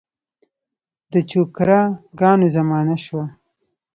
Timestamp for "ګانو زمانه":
2.19-2.95